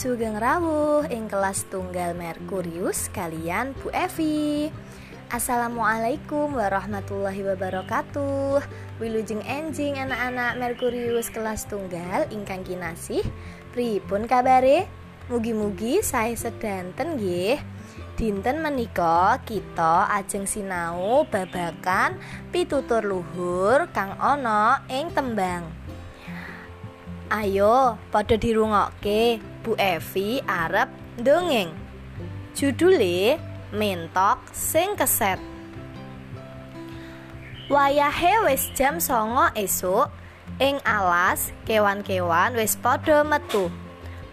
[0.00, 4.72] Sugeng rawuh ing kelas tunggal Merkurius kalian Bu Evi.
[5.28, 8.64] Assalamualaikum warahmatullahi wabarakatuh.
[8.96, 13.20] Wilujeng enjing anak-anak Merkurius kelas tunggal ingkang kinasih.
[13.76, 14.88] Pripun kabare?
[15.28, 17.60] Mugi-mugi saya sedanten nggih.
[18.16, 22.16] Dinten menika kita ajeng sinau babakan
[22.48, 25.68] pitutur luhur kang ana ing tembang.
[27.30, 31.70] Ayo pada dirungokke Bu Evi arep dongeng.
[32.58, 33.38] Judule
[33.70, 35.38] Mentok sing keset.
[37.70, 40.10] Wayahe wis jam songo esuk
[40.58, 43.70] ing alas kewan-kewan wis padha metu.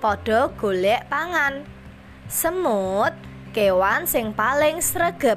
[0.00, 1.68] Padha golek pangan.
[2.32, 3.12] Semut
[3.52, 5.36] kewan sing paling sregep.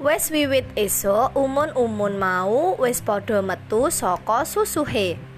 [0.00, 5.29] Wis wiwit esuk umun-umun mau wis padha metu saka susuhe.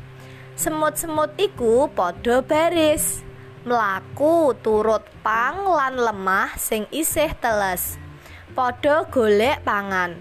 [0.52, 3.24] Semut-semut iku padha baris.
[3.62, 7.96] mlaku turut pang lan lemah sing isih teles.
[8.52, 10.18] Padha golek pangan.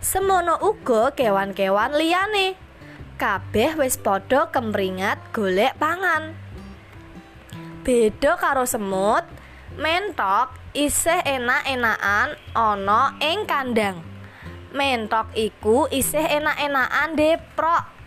[0.00, 2.56] Semono uga kewan-kewan liyane.
[3.20, 6.34] Kabeh wis padha kemringat golek pangan.
[7.84, 9.22] Beda karo semut
[9.78, 14.02] mentok isih enak-enakan ana ing kandang.
[14.74, 17.99] Mentok iku isih enak-enakan deprok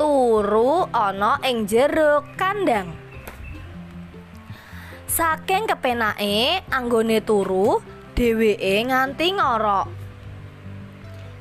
[0.00, 2.88] turu ana ing jero kandang
[5.10, 7.82] Saking kepenake anggone turu,
[8.14, 9.86] dheweke nganti ngorok.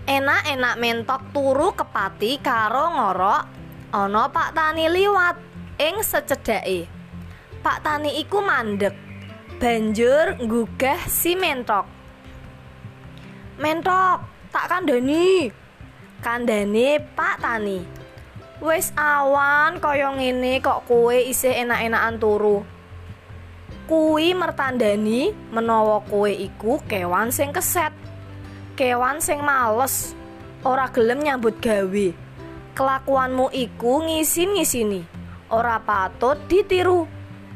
[0.10, 3.44] Enak-enak mentok turu kepati karo ngorok,
[3.94, 5.38] ana Pak Tani liwat
[5.78, 6.90] ing secedhake.
[7.62, 8.98] Pak Tani iku mandek.
[9.62, 11.86] Banjur nggugah si mentok.
[13.62, 15.54] Mentok, tak kandhani.
[16.26, 17.99] Kandhane Pak Tani.
[18.60, 22.60] Wis awan kaya ngene kok kowe isih enak-enakan turu.
[23.90, 27.90] kuwi mertandani menawa kowe iku kewan sing keset.
[28.78, 30.14] Kewan sing males,
[30.62, 32.08] ora gelem nyambut gawe.
[32.78, 35.02] Kelakuanmu iku ngisin-ngisini,
[35.50, 37.10] ora patut ditiru.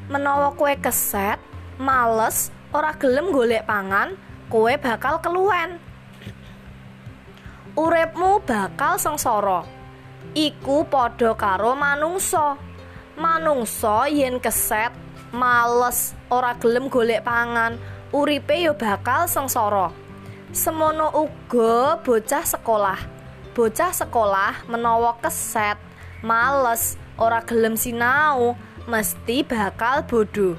[0.09, 1.37] Menawa kowe keset,
[1.77, 4.17] males, ora gelem golek pangan,
[4.49, 5.77] kowe bakal keluwen.
[7.77, 9.82] Uripmu bakal sengsara.
[10.31, 12.55] Iku padha karo manungsa.
[13.19, 15.03] Manungsa yen keset
[15.33, 17.75] males, ora gelem golek pangan,
[18.13, 19.89] uripe yo bakal sengsara.
[20.53, 23.01] Semono uga bocah sekolah.
[23.57, 25.77] Bocah sekolah menawa keset,
[26.21, 28.53] males, ora gelem sinau,
[28.85, 30.53] mesti bakal bodoh.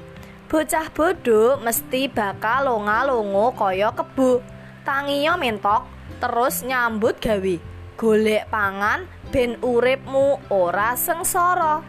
[0.51, 4.43] Bocah bodoh mesti bakal longa-longo kaya kebo.
[4.85, 5.87] Tangiyo mentok
[6.19, 7.74] terus nyambut gawe.
[7.95, 11.79] Golek pangan ben uripmu ora sengsara.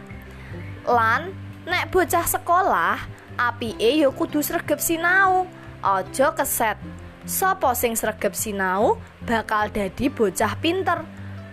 [0.87, 1.35] Lan
[1.67, 2.95] nek bocah sekolah
[3.35, 5.51] apike ya kudu sregep sinau.
[5.83, 6.79] Aja keset
[7.27, 11.03] sapa sing sregep sinau bakal dadi bocah pinter?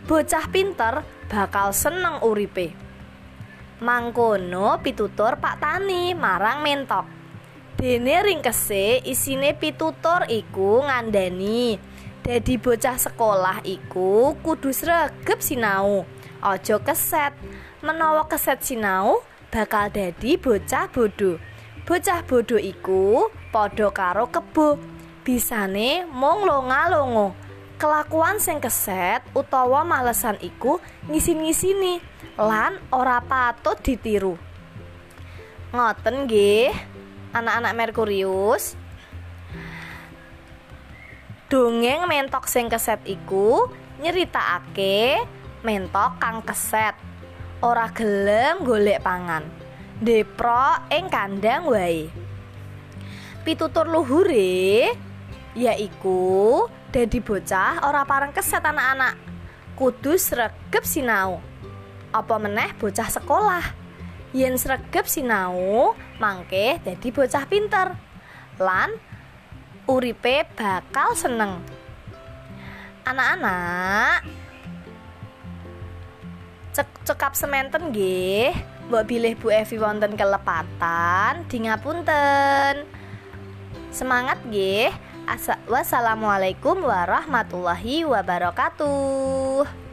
[0.07, 2.79] Bocah pinter bakal seneng uripe.
[3.83, 7.11] Mangkono pitutur Pak Tani marang mentok.
[7.75, 11.94] Dene ringkese isine pitutur iku ngandani
[12.25, 16.09] dadi bocah sekolah iku kudu sregep sinau
[16.41, 17.37] aja keset
[17.85, 19.21] menawa keset sinau
[19.53, 21.37] bakal dadi bocah bodho.
[21.85, 24.81] Bocah bodho iku padha karo kebo.
[25.21, 27.37] Bisane mung longa-longo.
[27.77, 30.81] Kelakuan sing keset utawa malesan iku
[31.13, 32.01] ngisin-ngisini
[32.41, 34.41] lan ora patut ditiru.
[35.77, 36.73] Ngoten nggih,
[37.37, 38.81] anak-anak Merkurius.
[41.55, 43.71] Dongeng mentok sing keset iku
[44.03, 45.23] nyeritakake
[45.63, 46.99] mentok kang keset.
[47.63, 49.47] ora gelem golek pangan.
[50.03, 52.11] Depro ing kandang wae.
[53.47, 54.99] Pitutur luhure
[55.55, 59.15] yaiku dadi bocah ora pareng keset anak-anak.
[59.79, 61.39] Kudu sregep sinau.
[62.11, 63.63] Apa meneh bocah sekolah.
[64.35, 67.95] Yen sregep sinau, mangke dadi bocah pinter.
[68.59, 69.15] Lan
[69.85, 71.61] uripe bakal seneng.
[73.05, 74.25] Anak-anak,
[76.73, 78.57] cek cekap sementen nggih
[78.89, 82.89] mbok bilih Bu Evi wonten kelepatan di ngapunten
[83.93, 84.93] semangat nggih.
[85.69, 89.84] Wassalamualaikum warahmatullahi wabarakatuh